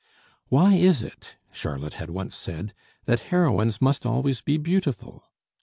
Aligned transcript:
"Why 0.49 0.73
is 0.73 1.03
it," 1.03 1.37
Charlotte 1.51 1.93
had 1.93 2.09
once 2.09 2.35
said, 2.35 2.73
"that 3.05 3.19
heroines 3.29 3.79
must 3.79 4.03
always 4.03 4.41
be 4.41 4.57
beautiful?" 4.57 5.25